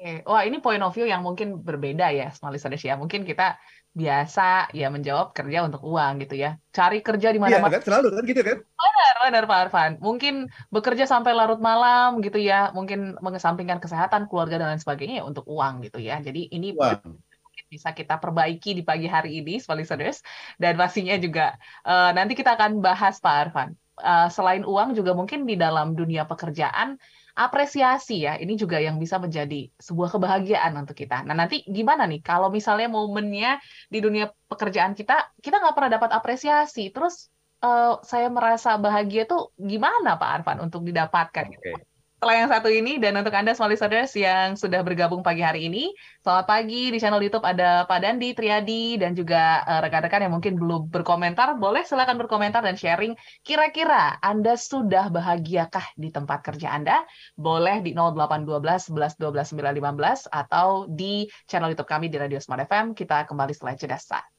Oke, 0.00 0.24
wah 0.24 0.48
ini 0.48 0.64
point 0.64 0.80
of 0.80 0.96
view 0.96 1.04
yang 1.04 1.20
mungkin 1.20 1.60
berbeda 1.60 2.08
ya, 2.08 2.32
Small 2.32 2.56
Listeners 2.56 2.80
ya. 2.80 2.96
Mungkin 2.96 3.28
kita 3.28 3.60
biasa 3.92 4.72
ya 4.72 4.88
menjawab 4.88 5.36
kerja 5.36 5.60
untuk 5.60 5.84
uang 5.84 6.24
gitu 6.24 6.40
ya. 6.40 6.56
Cari 6.72 7.04
kerja 7.04 7.28
di 7.28 7.36
mana-mana. 7.36 7.68
Iya 7.68 7.76
kan, 7.76 7.82
selalu 7.84 8.08
kan 8.16 8.24
gitu 8.24 8.40
kan? 8.40 8.58
Benar, 8.64 9.14
benar 9.28 9.44
Pak 9.44 9.58
Arfan. 9.68 9.92
Mungkin 10.00 10.48
bekerja 10.72 11.04
sampai 11.04 11.36
larut 11.36 11.60
malam 11.60 12.24
gitu 12.24 12.40
ya, 12.40 12.72
mungkin 12.72 13.20
mengesampingkan 13.20 13.76
kesehatan, 13.76 14.24
keluarga 14.32 14.56
dan 14.56 14.72
lain 14.72 14.80
sebagainya 14.80 15.20
ya 15.20 15.24
untuk 15.28 15.44
uang 15.44 15.84
gitu 15.84 16.00
ya. 16.00 16.16
Jadi 16.24 16.48
ini 16.48 16.72
uang. 16.72 17.20
bisa 17.68 17.92
kita 17.92 18.16
perbaiki 18.16 18.72
di 18.72 18.80
pagi 18.80 19.04
hari 19.04 19.44
ini, 19.44 19.60
listeners. 19.60 20.24
Dan 20.56 20.80
pastinya 20.80 21.12
juga 21.20 21.60
uh, 21.84 22.16
nanti 22.16 22.32
kita 22.32 22.56
akan 22.56 22.80
bahas 22.80 23.20
Pak 23.20 23.36
Arfan. 23.36 23.76
Uh, 24.00 24.32
selain 24.32 24.64
uang 24.64 24.96
juga 24.96 25.12
mungkin 25.12 25.44
di 25.44 25.60
dalam 25.60 25.92
dunia 25.92 26.24
pekerjaan 26.24 26.96
apresiasi 27.40 28.28
ya, 28.28 28.36
ini 28.36 28.52
juga 28.60 28.76
yang 28.76 29.00
bisa 29.00 29.16
menjadi 29.16 29.72
sebuah 29.80 30.12
kebahagiaan 30.12 30.76
untuk 30.76 30.92
kita. 30.92 31.24
Nah 31.24 31.32
nanti 31.32 31.64
gimana 31.64 32.04
nih 32.04 32.20
kalau 32.20 32.52
misalnya 32.52 32.92
momennya 32.92 33.56
di 33.88 33.98
dunia 34.04 34.28
pekerjaan 34.52 34.92
kita, 34.92 35.32
kita 35.40 35.56
nggak 35.56 35.74
pernah 35.76 35.90
dapat 35.96 36.10
apresiasi, 36.12 36.92
terus 36.92 37.32
uh, 37.64 37.96
saya 38.04 38.28
merasa 38.28 38.76
bahagia 38.76 39.24
tuh 39.24 39.56
gimana 39.56 40.20
Pak 40.20 40.30
Arfan 40.36 40.58
untuk 40.68 40.84
didapatkan? 40.84 41.48
Okay 41.48 41.89
setelah 42.20 42.36
yang 42.36 42.52
satu 42.52 42.68
ini 42.68 43.00
dan 43.00 43.16
untuk 43.16 43.32
Anda 43.32 43.56
small 43.56 43.72
listeners 43.72 44.12
yang 44.12 44.52
sudah 44.52 44.84
bergabung 44.84 45.24
pagi 45.24 45.40
hari 45.40 45.72
ini, 45.72 45.88
selamat 46.20 46.44
pagi 46.52 46.92
di 46.92 47.00
channel 47.00 47.16
YouTube 47.16 47.48
ada 47.48 47.88
Pak 47.88 47.96
Dandi, 47.96 48.36
Triadi 48.36 49.00
dan 49.00 49.16
juga 49.16 49.64
eh, 49.64 49.80
rekan-rekan 49.80 50.28
yang 50.28 50.36
mungkin 50.36 50.60
belum 50.60 50.92
berkomentar, 50.92 51.56
boleh 51.56 51.80
silakan 51.80 52.20
berkomentar 52.20 52.60
dan 52.60 52.76
sharing 52.76 53.16
kira-kira 53.40 54.20
Anda 54.20 54.60
sudah 54.60 55.08
bahagiakah 55.08 55.96
di 55.96 56.12
tempat 56.12 56.44
kerja 56.44 56.76
Anda? 56.76 57.08
Boleh 57.40 57.80
di 57.80 57.96
0812 57.96 58.92
11 58.92 59.16
12 59.16 59.56
915 59.80 60.28
atau 60.28 60.84
di 60.92 61.24
channel 61.48 61.72
YouTube 61.72 61.88
kami 61.88 62.12
di 62.12 62.20
Radio 62.20 62.36
Smart 62.36 62.68
FM. 62.68 62.92
Kita 62.92 63.24
kembali 63.24 63.56
setelah 63.56 63.80
jeda. 63.80 64.30